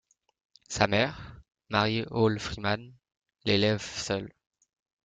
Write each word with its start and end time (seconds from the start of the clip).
Sa 0.67 0.87
mère, 0.87 1.43
Mary 1.69 2.03
Hall 2.09 2.39
Freeman, 2.39 2.91
l'élève 3.45 3.83
seule. 3.83 4.33